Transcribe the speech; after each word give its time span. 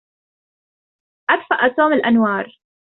أطفئ 1.29 1.75
توم 1.77 1.93
الأنوار. 1.93 2.59